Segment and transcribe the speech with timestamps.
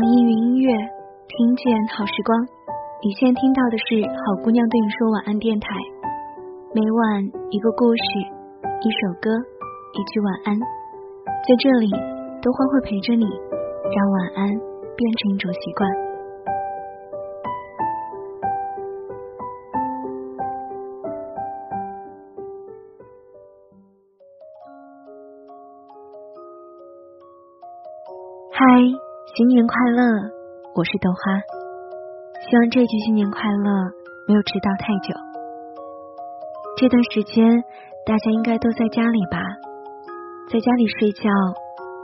[0.00, 0.72] 网易云音乐，
[1.28, 2.32] 听见好时光。
[3.04, 5.68] 你现在听到的是好姑娘对你说晚安电台，
[6.72, 8.02] 每晚一个故事，
[8.80, 9.28] 一首歌，
[9.92, 10.58] 一句晚安，
[11.44, 11.90] 在这里，
[12.40, 13.26] 都欢会陪着你，
[13.92, 14.48] 让晚安
[14.96, 15.90] 变成一种习惯。
[28.50, 29.09] 嗨。
[29.26, 30.02] 新年快乐，
[30.74, 31.38] 我是豆花。
[32.40, 33.70] 希望这句新年快乐
[34.26, 35.14] 没有迟到太久。
[36.76, 37.62] 这段时间
[38.06, 39.38] 大家应该都在家里吧？
[40.50, 41.28] 在家里睡觉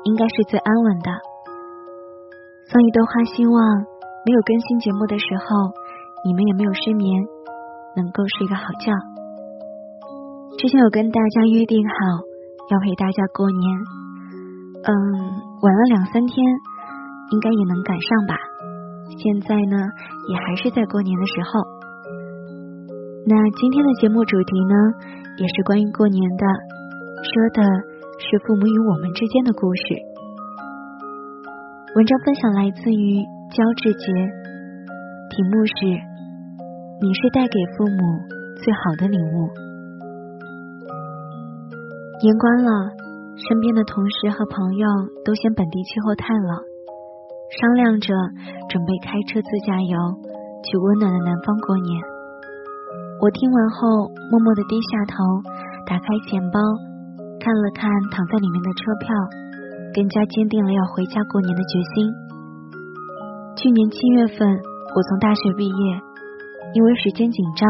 [0.05, 1.11] 应该是最安稳的。
[2.69, 3.55] 所以豆花希望
[4.25, 5.73] 没有更新节目的时候，
[6.25, 7.25] 你们也没有失眠，
[7.97, 8.93] 能够睡个好觉。
[10.59, 11.95] 之前有跟大家约定好
[12.71, 13.65] 要陪大家过年，
[14.85, 14.95] 嗯，
[15.61, 16.39] 晚了两三天。
[17.31, 18.39] 应该也能赶上吧。
[19.07, 19.77] 现在呢，
[20.29, 21.65] 也还是在过年的时候。
[23.27, 24.75] 那今天的节目主题呢，
[25.39, 26.47] 也是关于过年的，
[27.23, 27.63] 说的
[28.23, 29.83] 是父母与我们之间的故事。
[31.97, 34.13] 文章分享来自于焦志杰，
[35.31, 35.75] 题目是
[37.03, 37.99] “你是带给父母
[38.63, 39.51] 最好的礼物”。
[42.23, 42.93] 年关了，
[43.49, 44.89] 身边的同事和朋友
[45.25, 46.76] 都嫌本地气候太冷。
[47.47, 48.11] 商量着
[48.69, 49.95] 准备开车自驾游
[50.67, 51.95] 去温暖的南方过年。
[53.23, 55.15] 我听完后，默默的低下头，
[55.87, 56.59] 打开钱包，
[57.39, 59.09] 看了看躺在里面的车票，
[59.95, 62.11] 更加坚定了要回家过年的决心。
[63.57, 65.83] 去年七月份，我从大学毕业，
[66.75, 67.65] 因为时间紧张，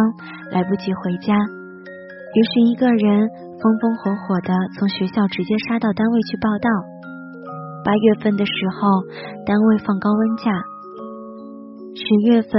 [0.50, 3.28] 来不及回家，于是一个人
[3.62, 6.95] 风风火火的从学校直接杀到单位去报道。
[7.86, 9.06] 八月份的时候，
[9.46, 10.50] 单位放高温假；
[11.94, 12.50] 十月份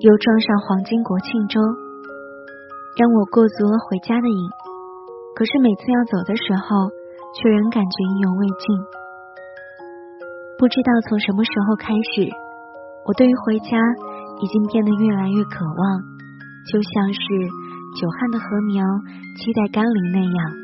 [0.00, 1.60] 又撞上黄金国庆周，
[2.96, 4.40] 让我过足了回家的瘾。
[5.36, 6.88] 可是每次要走的时候，
[7.36, 8.64] 却仍感觉意犹未尽。
[10.56, 12.32] 不知道从什么时候开始，
[13.04, 13.76] 我对于回家
[14.40, 16.00] 已经变得越来越渴望，
[16.72, 17.20] 就像是
[18.00, 18.80] 久旱的禾苗
[19.36, 20.61] 期待甘霖那样。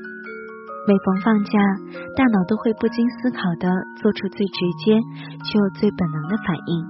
[0.88, 1.52] 每逢放假，
[2.16, 3.68] 大脑都会不经思考的
[4.00, 4.96] 做出最直接
[5.44, 6.80] 却又最本能的反应：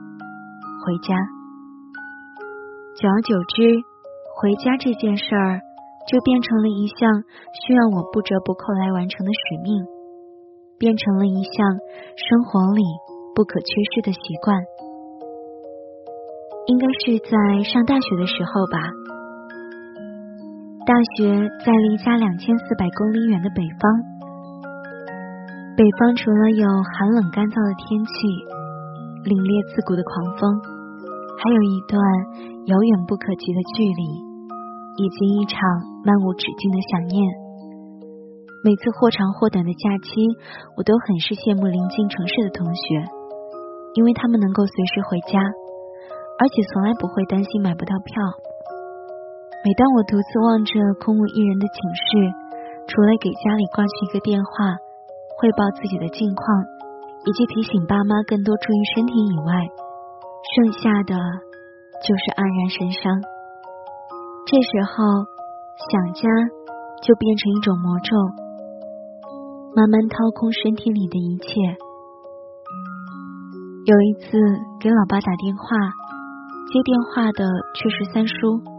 [0.87, 1.19] 回家。
[2.95, 3.83] 久而久之，
[4.39, 5.59] 回家这件事儿
[6.07, 7.11] 就变成了一项
[7.67, 9.83] 需要我不折不扣来完成的使命，
[10.79, 11.67] 变成了一项
[12.15, 12.83] 生活里
[13.35, 13.67] 不可缺
[13.99, 14.55] 失的习惯。
[16.71, 18.79] 应该是在上大学的时候吧。
[20.89, 21.29] 大学
[21.61, 23.85] 在离家两千四百公里远的北方，
[25.77, 28.17] 北方除了有寒冷干燥的天气、
[29.29, 30.49] 凛冽刺骨的狂风，
[31.37, 32.01] 还有一段
[32.73, 34.03] 遥远不可及的距离，
[34.97, 35.61] 以及一场
[36.09, 37.21] 漫无止境的想念。
[38.65, 40.09] 每次或长或短的假期，
[40.73, 43.05] 我都很是羡慕临近城市的同学，
[43.93, 45.37] 因为他们能够随时回家，
[46.41, 48.48] 而且从来不会担心买不到票。
[49.65, 52.31] 每当我独自望着空无一人的寝室，
[52.87, 54.79] 除了给家里挂去一个电话，
[55.35, 56.47] 汇报自己的近况，
[57.27, 59.67] 以及提醒爸妈更多注意身体以外，
[60.55, 61.19] 剩下的
[62.07, 63.03] 就是黯然神伤。
[64.47, 65.27] 这时候，
[65.91, 66.23] 想家
[67.03, 68.15] 就变成一种魔咒，
[69.75, 71.51] 慢慢掏空身体里的一切。
[73.91, 74.39] 有一次
[74.79, 75.67] 给老爸打电话，
[76.71, 77.43] 接电话的
[77.75, 78.78] 却是三叔。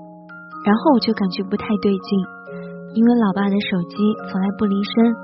[0.65, 2.09] 然后我就感觉不太对劲，
[2.93, 3.95] 因为老爸的手机
[4.27, 5.15] 从来不离身，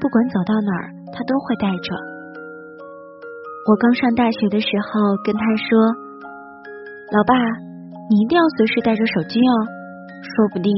[0.00, 1.88] 不管走到哪儿他都会带着。
[3.66, 5.66] 我刚上大学的时候跟他说
[7.10, 7.34] ：“老爸，
[8.08, 9.52] 你一定要随时带着手机哦，
[10.22, 10.70] 说不定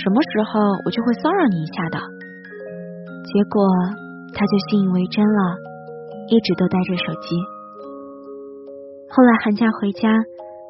[0.00, 1.98] 什么时候我就会骚扰你一下的。”
[3.28, 3.60] 结果
[4.32, 5.42] 他就信以为真了，
[6.28, 7.36] 一直都带着手机。
[9.10, 10.08] 后来寒假回家。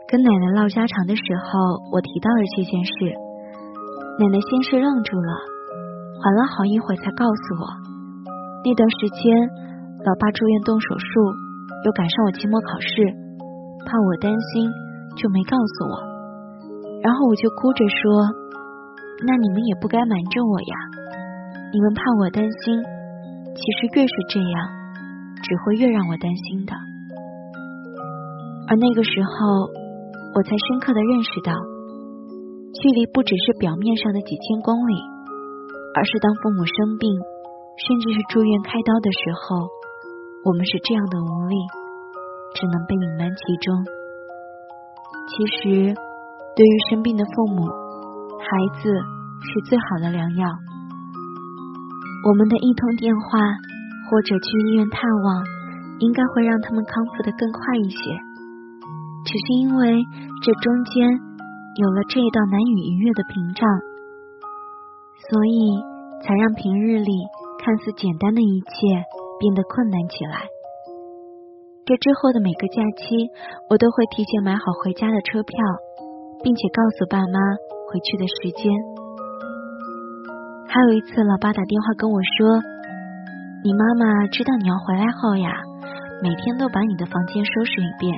[0.09, 3.13] 跟奶奶唠家常的时候，我提到了这件事，
[4.17, 5.31] 奶奶先是愣住了，
[6.17, 7.69] 缓了好一会儿才告诉我，
[8.65, 9.37] 那段时间
[10.09, 11.05] 老爸住院动手术，
[11.85, 13.05] 又赶上我期末考试，
[13.85, 14.65] 怕我担心，
[15.21, 16.01] 就没告诉我。
[17.05, 18.33] 然后我就哭着说
[19.29, 20.75] ：“那你们也不该瞒着我呀，
[21.69, 22.81] 你们怕我担心，
[23.53, 24.57] 其实越是这样，
[25.45, 26.73] 只会越让我担心的。”
[28.73, 29.69] 而那个时候。
[30.35, 31.53] 我才深刻的认识到，
[32.75, 34.95] 距离不只是表面上的几千公里，
[35.97, 37.11] 而是当父母生病，
[37.87, 39.67] 甚至是住院开刀的时候，
[40.45, 41.57] 我们是这样的无力，
[42.55, 43.75] 只能被隐瞒其中。
[45.29, 45.95] 其实，
[46.55, 47.67] 对于生病的父母，
[48.39, 48.47] 孩
[48.79, 48.89] 子
[49.43, 50.47] 是最好的良药。
[52.29, 53.39] 我们的一通电话
[54.11, 55.45] 或者去医院探望，
[55.99, 58.28] 应该会让他们康复的更快一些。
[59.29, 59.93] 只是因为
[60.41, 61.05] 这中间
[61.77, 63.69] 有了这一道难以逾越的屏障，
[65.29, 65.77] 所以
[66.25, 67.13] 才让平日里
[67.61, 69.05] 看似简单的一切
[69.39, 70.49] 变得困难起来。
[71.85, 73.29] 这之后的每个假期，
[73.69, 75.53] 我都会提前买好回家的车票，
[76.43, 77.37] 并且告诉爸妈
[77.93, 78.73] 回去的时间。
[80.73, 82.65] 还有一次，老爸打电话跟我说
[83.61, 85.53] ：“你妈妈知道你要回来后呀，
[86.23, 88.13] 每天都把你的房间收拾一遍。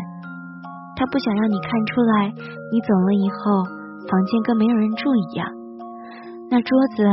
[0.97, 2.33] 他不想让你看出来，
[2.73, 3.65] 你走了以后，
[4.09, 5.49] 房间跟没有人住一样。
[6.51, 7.05] 那桌子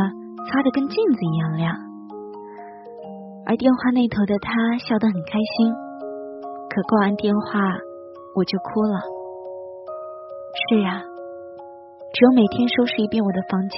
[0.49, 1.75] 擦得跟镜子一样亮。”
[3.47, 5.71] 而电话那头的他笑得很开心。
[6.67, 7.63] 可挂完电话，
[8.35, 8.99] 我就哭了。
[10.67, 11.01] 是呀，
[12.13, 13.77] 只有每天收拾一遍我的房间，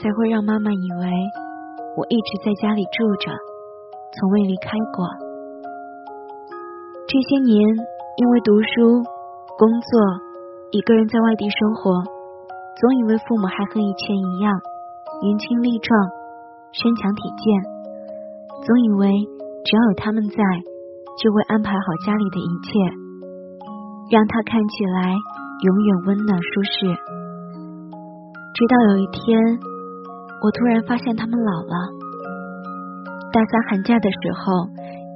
[0.00, 1.04] 才会让妈妈以为
[1.96, 3.30] 我一直在家里住着，
[4.16, 5.06] 从未离开过。
[7.06, 7.60] 这些年，
[8.16, 9.04] 因为读书、
[9.58, 9.90] 工作，
[10.70, 12.04] 一个人在外地生活，
[12.76, 14.52] 总以为父母还和以前一样
[15.22, 15.96] 年轻力壮、
[16.72, 17.44] 身强体健，
[18.64, 19.08] 总以为
[19.64, 20.36] 只要有他们在。
[21.16, 22.76] 就会安排好家里的一切，
[24.12, 25.16] 让他看起来
[25.64, 26.92] 永远温暖舒适。
[28.52, 29.32] 直到有一天，
[30.44, 31.74] 我突然发现他们老了。
[33.32, 34.68] 大三寒假的时候，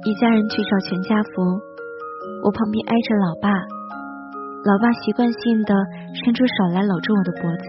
[0.09, 1.61] 一家人去找全家福，
[2.41, 3.53] 我旁边挨着老爸，
[4.61, 5.73] 老爸习惯性的
[6.13, 7.65] 伸出手来搂住我的脖子，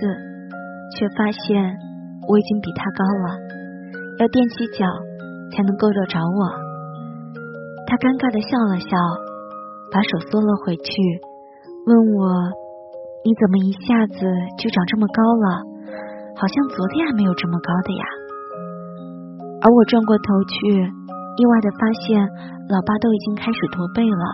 [0.92, 1.56] 却发现
[2.28, 3.26] 我已经比他高了，
[4.20, 4.84] 要踮起脚
[5.56, 6.40] 才能够得着我。
[7.88, 8.92] 他尴尬的笑了笑，
[9.88, 10.92] 把手缩了回去，
[11.88, 12.28] 问我
[13.24, 14.20] ：“你怎么一下子
[14.60, 15.64] 就长这么高了？
[16.36, 18.04] 好像昨天还没有这么高的呀。”
[19.64, 22.20] 而我转过头去，意外的发现
[22.68, 24.24] 老爸都已经开始驼背了。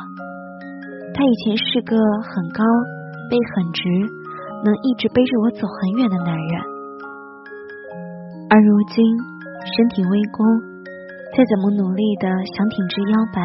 [1.19, 2.62] 他以前是个很高、
[3.26, 3.82] 背很直、
[4.62, 6.53] 能一直背着我走很远的男人，
[8.47, 9.03] 而如今
[9.67, 10.47] 身体微弓。
[11.35, 13.43] 再怎么努力的想挺直腰板，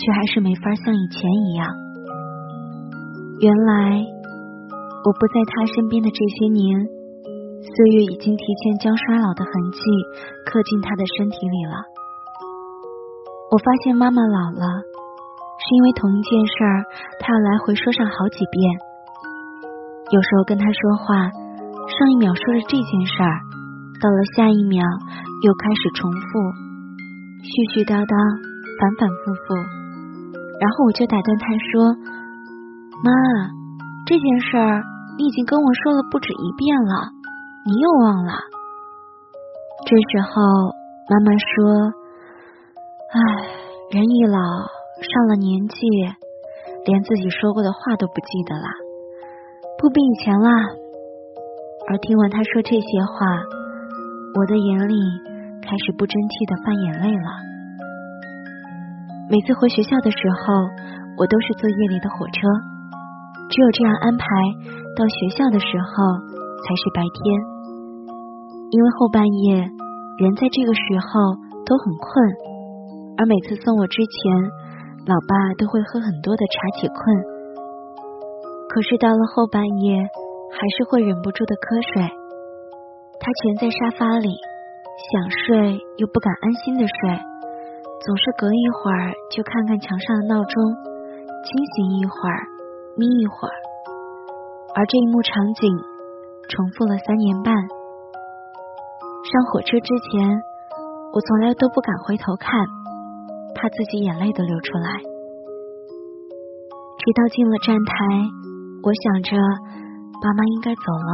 [0.00, 1.68] 却还是没法像以前一样。
[3.40, 4.00] 原来
[5.04, 6.64] 我不在他身边的这些年，
[7.60, 9.80] 岁月已经提前将衰老的痕迹
[10.48, 11.76] 刻进他的身体里了。
[13.52, 14.64] 我发现妈妈老了，
[15.60, 16.82] 是因为同一件事儿，
[17.20, 18.58] 他要来回说上好几遍。
[20.10, 23.36] 有时候跟他说话，上一秒说着这件事儿，
[24.00, 24.82] 到了下一秒
[25.44, 26.28] 又开始重复。
[27.40, 28.12] 絮絮叨叨，
[28.80, 29.54] 反反复复，
[30.60, 31.92] 然后我就打断他说
[33.04, 33.08] ：“妈，
[34.04, 34.82] 这件事儿
[35.16, 37.12] 你已经跟我说了不止一遍了，
[37.64, 38.32] 你又忘了。”
[39.88, 40.36] 这时候
[41.08, 41.92] 妈妈说
[43.12, 43.20] ：“唉，
[43.92, 44.40] 人一老，
[45.00, 45.76] 上了年纪，
[46.84, 48.68] 连自己说过的话都不记得了，
[49.78, 50.50] 不比以前啦。”
[51.88, 53.26] 而听完他说这些话，
[54.36, 54.94] 我的眼里。
[55.60, 57.28] 开始不争气的泛眼泪了。
[59.30, 60.66] 每次回学校的时候，
[61.16, 62.48] 我都是坐夜里的火车，
[63.52, 64.24] 只有这样安排，
[64.96, 65.94] 到学校的时候
[66.64, 67.20] 才是白天。
[68.72, 69.62] 因为后半夜
[70.18, 72.08] 人在这个时候都很困，
[73.18, 74.50] 而每次送我之前，
[75.10, 77.02] 老爸都会喝很多的茶解困。
[78.70, 79.98] 可是到了后半夜，
[80.54, 82.06] 还是会忍不住的瞌睡。
[83.18, 84.30] 他蜷在沙发里。
[85.00, 86.92] 想睡又不敢安心的睡，
[88.04, 90.52] 总是隔一会儿就看看墙上的闹钟，
[91.40, 92.44] 清醒一会儿，
[93.00, 93.56] 眯一会儿。
[94.76, 95.72] 而这一幕场景
[96.52, 97.56] 重复了三年半。
[99.24, 100.20] 上火车之前，
[101.16, 102.52] 我从来都不敢回头看，
[103.54, 104.88] 怕自己眼泪都流出来。
[107.00, 107.92] 直到进了站台，
[108.82, 109.36] 我想着
[110.20, 111.12] 爸妈应该走了，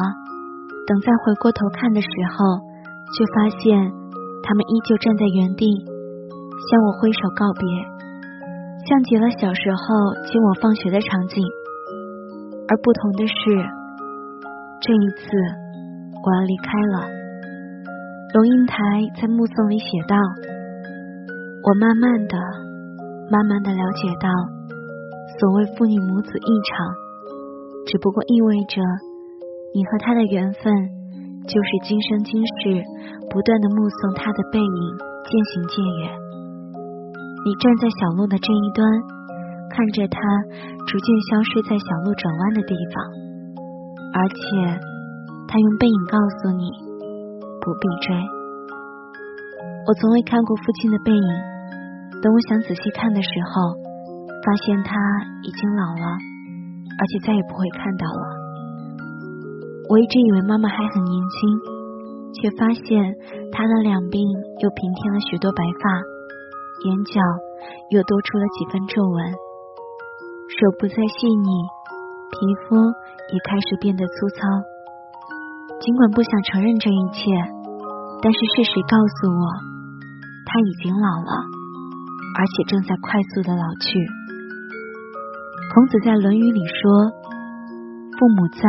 [0.86, 2.64] 等再回过头看的时候。
[3.06, 3.78] 却发现
[4.42, 7.62] 他们依旧站在原地，向我挥手告别，
[8.82, 9.86] 像极了小时候
[10.26, 11.40] 接我放学的场景。
[12.66, 13.32] 而不同的是，
[14.82, 15.22] 这一次
[16.18, 16.66] 我要离开
[16.98, 17.06] 了。
[18.34, 18.76] 龙应台
[19.22, 20.16] 在目送里写道
[21.66, 22.38] ：“我慢慢的、
[23.26, 24.30] 慢慢的了解到，
[25.42, 26.86] 所谓父女母子一场，
[27.90, 28.78] 只不过意味着
[29.74, 30.72] 你和他的缘分。”
[31.46, 32.82] 就是今生今世
[33.30, 36.10] 不断的目送他的背影渐行渐远。
[37.46, 38.82] 你站在小路的这一端，
[39.70, 40.18] 看着他
[40.90, 42.94] 逐渐消失在小路转弯的地方，
[44.18, 44.42] 而且
[45.46, 46.66] 他用背影告诉你
[47.62, 48.18] 不必追。
[49.86, 51.30] 我从未看过父亲的背影，
[52.22, 53.76] 等我想仔细看的时候，
[54.44, 54.94] 发现他
[55.42, 56.06] 已经老了，
[56.98, 58.24] 而且再也不会看到了。
[59.88, 61.38] 我一直以为妈妈还很年轻，
[62.34, 63.14] 却发现
[63.54, 64.18] 她的两鬓
[64.58, 65.84] 又平添了许多白发，
[66.82, 67.22] 眼角
[67.94, 69.18] 又多出了几分皱纹。
[70.58, 71.50] 手不再细腻，
[72.34, 72.74] 皮肤
[73.30, 74.42] 也开始变得粗糙。
[75.78, 77.30] 尽管不想承认这一切，
[78.22, 79.44] 但是事实告诉我，
[80.46, 81.30] 他已经老了，
[82.36, 83.96] 而且正在快速的老去。
[85.72, 86.84] 孔子在《论语》里说
[88.12, 88.60] ：“父母在，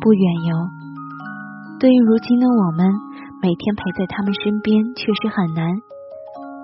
[0.00, 0.54] 不远游。”
[1.82, 2.86] 对于如今的我们，
[3.42, 5.66] 每天陪在他们身边确实很难，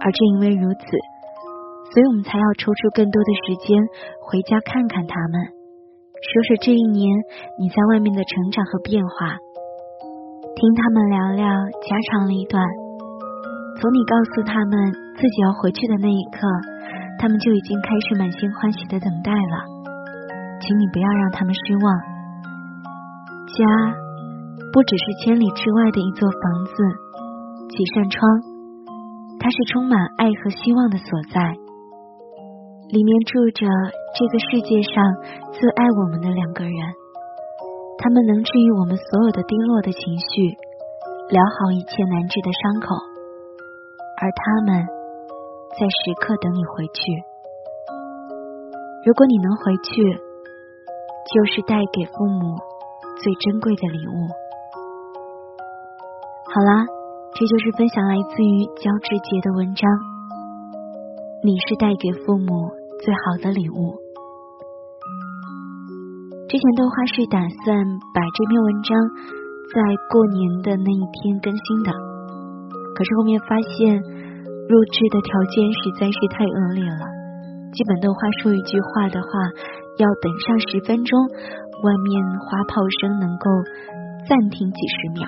[0.00, 0.82] 而正因为如此。
[1.92, 3.76] 所以我们才要抽出更多的时间
[4.24, 5.36] 回家看看他们，
[6.16, 7.04] 说说这一年
[7.60, 9.36] 你在外面的成长和变化，
[10.56, 11.44] 听他们聊聊
[11.82, 12.62] 家长里短。
[13.80, 16.46] 从你告诉他们自己要回去的那一刻，
[17.18, 19.56] 他们就已经开始满心欢喜的等待了。
[20.60, 21.86] 请你不要让他们失望。
[23.52, 23.58] 家
[24.72, 26.74] 不只是千里之外的一座房子，
[27.68, 28.22] 几扇窗，
[29.40, 31.40] 它是充满爱和希望的所在。
[32.88, 33.66] 里面住着
[34.14, 35.02] 这个世界上
[35.52, 36.76] 最爱我们的两个人，
[37.98, 40.56] 他们能治愈我们所有的低落的情绪，
[41.30, 42.94] 疗好一切难治的伤口，
[44.22, 44.86] 而他们
[45.74, 47.02] 在时刻等你回去。
[49.02, 52.54] 如果你能回去，就是带给父母
[53.18, 54.30] 最珍贵的礼物。
[56.54, 56.86] 好啦，
[57.34, 59.90] 这就是分享来自于焦志杰的文章。
[61.42, 62.70] 你是带给父母。
[63.02, 63.98] 最好的礼物。
[66.46, 67.74] 之前豆花是打算
[68.14, 68.94] 把这篇文章
[69.74, 71.90] 在过年的那一天更新的，
[72.94, 74.00] 可是后面发现
[74.68, 77.04] 录制的条件实在是太恶劣了，
[77.72, 79.28] 基本豆花说一句话的话
[79.98, 81.18] 要等上十分钟，
[81.84, 82.10] 外面
[82.46, 83.46] 花炮声能够
[84.28, 85.24] 暂停几十秒，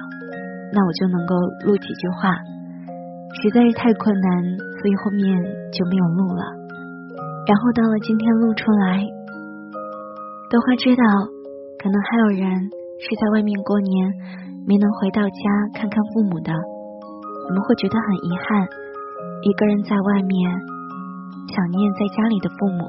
[0.72, 1.34] 那我就能够
[1.66, 2.36] 录几句话，
[3.42, 4.28] 实在是太困难，
[4.80, 5.24] 所以后面
[5.72, 6.42] 就没有录了。
[7.44, 9.04] 然后到了今天录出来，
[10.48, 11.02] 都会知道，
[11.76, 12.48] 可能还有人
[13.00, 14.12] 是在外面过年
[14.64, 15.44] 没能回到家
[15.74, 16.52] 看看父母的，
[17.46, 18.68] 你们会觉得很遗憾，
[19.42, 20.32] 一个人在外面
[21.52, 22.82] 想念在家里的父母。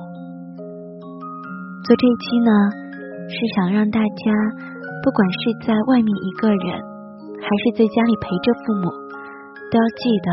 [1.84, 2.52] 做这一期呢，
[3.30, 4.24] 是想让大家，
[5.04, 6.82] 不管是在外面一个人，
[7.38, 8.90] 还是在家里陪着父母，
[9.70, 10.30] 都要记得，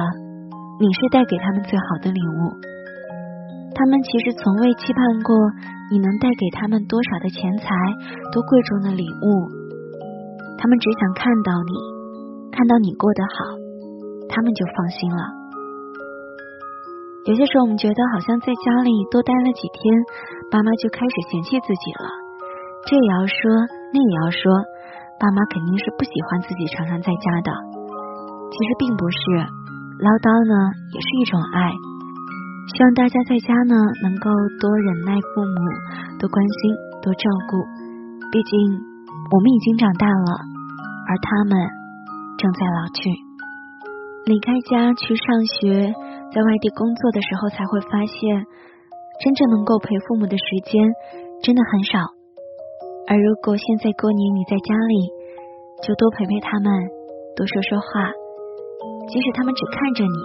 [0.81, 2.57] 你是带给他们最好的礼物。
[3.75, 5.35] 他们其实从未期盼过
[5.91, 7.67] 你能带给他们多少的钱财，
[8.31, 9.27] 多贵重的礼物。
[10.57, 11.75] 他们只想看到你，
[12.53, 13.61] 看到你过得好，
[14.29, 15.23] 他们就放心了。
[17.25, 19.83] 有些时候，我们觉得好像在家里多待了几天，
[20.51, 22.07] 爸妈就开始嫌弃自己了。
[22.91, 23.39] 这也要说，
[23.95, 24.43] 那也要说，
[25.23, 27.51] 爸妈肯定是不喜欢自己常常在家的。
[28.51, 29.21] 其实并不是，
[30.03, 30.55] 唠叨呢
[30.91, 31.71] 也是一种爱。
[32.75, 34.27] 希望大家在家呢，能够
[34.59, 35.59] 多忍耐父母，
[36.19, 36.75] 多关心，
[37.07, 37.63] 多照顾。
[38.35, 38.51] 毕竟
[39.31, 40.31] 我们已经长大了，
[41.07, 41.55] 而他们
[42.35, 43.15] 正在老去。
[44.25, 45.91] 离开家去上学，
[46.31, 48.47] 在外地工作的时候，才会发现，
[49.19, 50.79] 真正能够陪父母的时间
[51.43, 51.99] 真的很少。
[53.11, 55.11] 而如果现在过年你在家里，
[55.83, 56.71] 就多陪陪他们，
[57.35, 58.15] 多说说话，
[59.11, 60.19] 即使他们只看着你，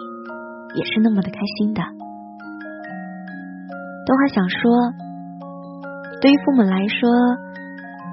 [0.77, 1.82] 也是那么的开心的。
[4.06, 4.62] 都还想说，
[6.22, 7.10] 对于父母来说，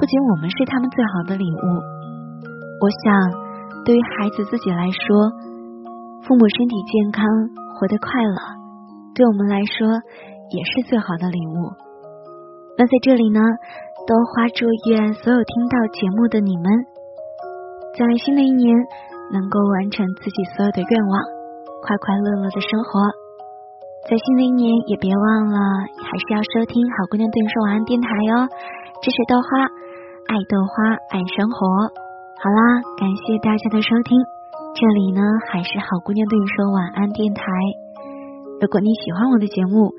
[0.01, 1.67] 不仅我们是他们最好的礼物，
[2.81, 5.29] 我想，对于孩子自己来说，
[6.25, 7.21] 父母身体健康、
[7.77, 8.37] 活得快乐，
[9.15, 9.87] 对我们来说
[10.49, 11.69] 也是最好的礼物。
[12.77, 13.41] 那在这里呢，
[14.09, 16.67] 豆花祝愿所有听到节目的你们，
[17.93, 18.73] 在新的一年
[19.33, 21.21] 能够完成自己所有的愿望，
[21.85, 23.05] 快快乐乐的生活。
[24.09, 25.61] 在新的一年，也别忘了，
[26.09, 28.49] 还是要收听好姑娘对你说晚安电台哟。
[29.05, 29.65] 支持豆花，
[30.33, 31.69] 爱豆花，爱生活。
[32.41, 32.61] 好啦，
[32.97, 34.17] 感谢大家的收听，
[34.75, 35.23] 这里呢
[35.55, 37.47] 还是好姑娘对你说晚安电台。
[38.59, 39.95] 如果你喜欢我的节目，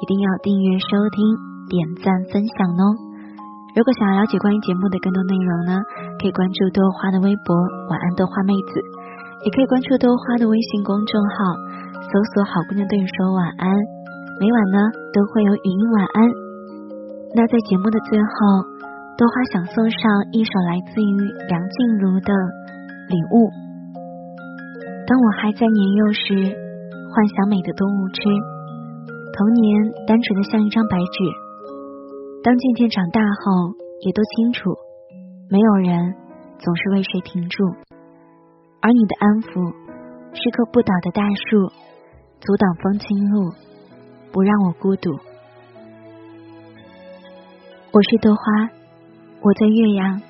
[0.00, 1.20] 一定要订阅、收听、
[1.68, 2.96] 点赞、分享哦。
[3.76, 5.84] 如果想要了解关于节目的更多内容呢，
[6.16, 7.52] 可以关注豆花的微博
[7.92, 8.72] “晚安豆花妹子”，
[9.44, 11.36] 也可以关注豆花的微信公众号。
[12.08, 13.68] 搜索“好姑娘对你说晚安”，
[14.40, 14.80] 每晚呢
[15.12, 16.16] 都会有语音晚安。
[17.36, 18.64] 那在节目的最后，
[19.20, 20.00] 多花想送上
[20.32, 21.12] 一首来自于
[21.52, 22.32] 梁静茹的
[23.12, 23.52] 《礼物》。
[25.06, 26.34] 当我还在年幼时，
[27.14, 28.22] 幻想美的多无知，
[29.32, 31.22] 童年单纯的像一张白纸。
[32.42, 33.70] 当渐渐长大后，
[34.00, 34.74] 也都清楚，
[35.48, 36.14] 没有人
[36.58, 37.64] 总是为谁停住，
[38.80, 39.72] 而你的安抚
[40.34, 41.70] 是棵不倒的大树，
[42.40, 43.52] 阻挡风清路，
[44.32, 45.10] 不让我孤独。
[47.92, 48.70] 我是豆花，
[49.40, 50.20] 我在岳阳，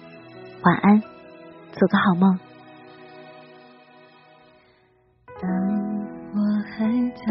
[0.63, 1.01] 晚安，
[1.73, 2.46] 做个好梦。
[6.79, 7.25] 还在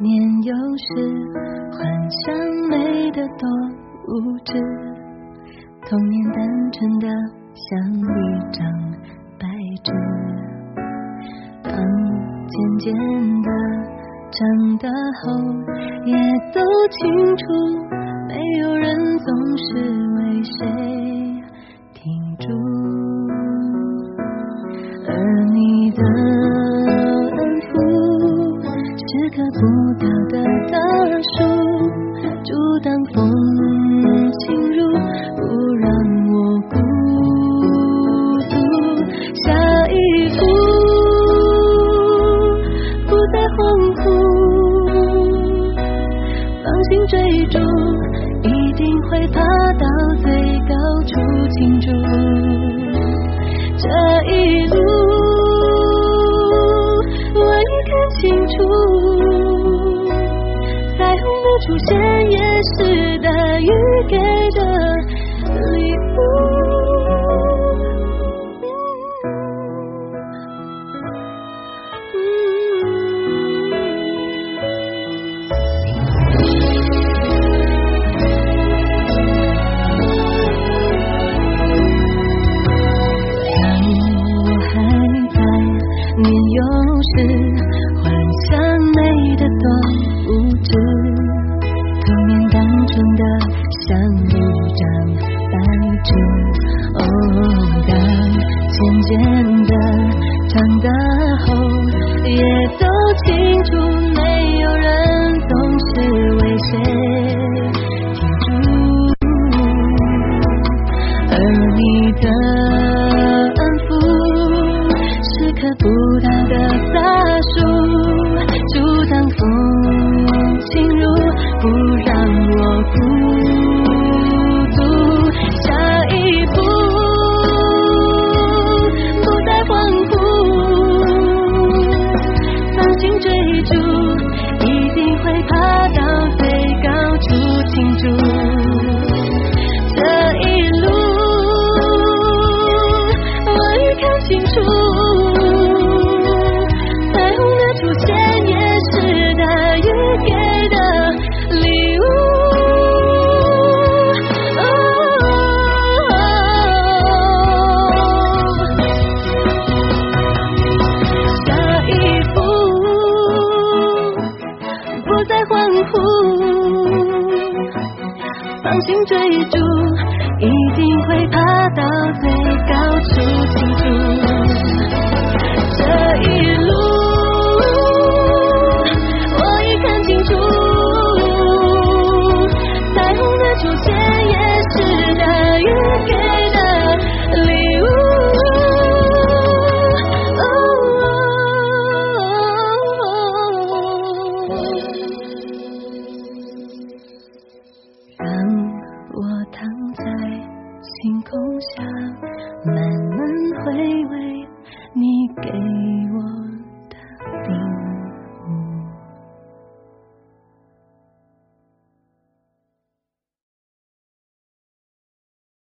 [0.00, 0.84] 年幼时，
[1.70, 2.34] 幻想
[2.68, 3.48] 美的多。
[4.08, 4.52] 无知，
[5.86, 7.06] 童年单纯的
[7.54, 8.02] 像一
[8.50, 8.66] 张
[9.38, 9.46] 白
[9.84, 9.92] 纸。
[11.62, 11.72] 当
[12.48, 12.92] 渐渐
[13.42, 13.48] 的
[14.32, 14.38] 长
[14.78, 14.88] 大
[15.22, 15.30] 后，
[16.04, 16.16] 也
[16.52, 16.60] 都
[16.90, 17.44] 清楚，
[18.26, 19.66] 没有人总是
[20.16, 20.97] 为谁
[47.08, 47.58] 追逐，
[48.42, 49.86] 一定会爬到
[50.22, 50.30] 最
[50.68, 50.74] 高
[51.06, 51.10] 处
[51.56, 51.86] 庆祝。
[53.78, 53.86] 这
[54.30, 54.32] 一
[54.66, 54.76] 路，
[57.34, 58.54] 我已看清楚，
[60.98, 61.88] 彩虹的出现
[62.30, 62.36] 也
[62.76, 63.26] 是大
[63.58, 63.68] 雨
[64.06, 64.14] 给
[64.54, 64.57] 的。